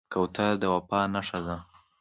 کوتره 0.13 0.55
د 0.61 0.63
وفا 0.73 1.01
نښه 1.13 1.39
ده. 1.45 1.57